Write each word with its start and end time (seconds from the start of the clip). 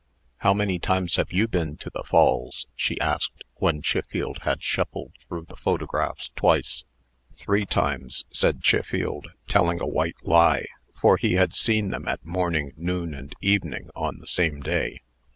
"How 0.37 0.51
many 0.55 0.79
times 0.79 1.17
have 1.17 1.31
you 1.31 1.47
been 1.47 1.77
to 1.77 1.91
the 1.91 2.01
Falls?" 2.03 2.65
she 2.75 2.99
asked, 2.99 3.43
when 3.57 3.83
Chiffield 3.83 4.39
had 4.41 4.63
shuffled 4.63 5.11
through 5.19 5.45
the 5.47 5.55
photographs 5.55 6.29
twice. 6.29 6.83
"Three 7.35 7.67
times," 7.67 8.25
said 8.33 8.63
Chiffield, 8.63 9.27
telling 9.47 9.79
a 9.79 9.85
white 9.85 10.15
lie; 10.23 10.65
for 10.99 11.17
he 11.17 11.33
had 11.33 11.53
seen 11.53 11.91
them 11.91 12.07
at 12.07 12.25
morning, 12.25 12.71
noon, 12.75 13.13
and 13.13 13.35
evening 13.41 13.91
on 13.93 14.17
the 14.17 14.25
same 14.25 14.61
day. 14.61 15.01